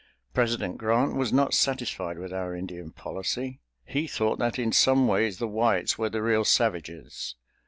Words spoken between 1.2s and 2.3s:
not satisfied